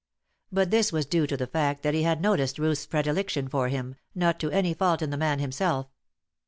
But 0.51 0.71
this 0.71 0.91
was 0.91 1.05
due 1.05 1.27
to 1.27 1.37
the 1.37 1.45
fact 1.45 1.83
that 1.83 1.93
he 1.93 2.01
had 2.01 2.23
noticed 2.23 2.57
Ruth's 2.57 2.87
predilection 2.87 3.47
for 3.47 3.67
him, 3.67 3.97
not 4.15 4.39
to 4.39 4.49
any 4.49 4.73
fault 4.73 5.03
in 5.03 5.11
the 5.11 5.15
man 5.15 5.37
himself. 5.37 5.91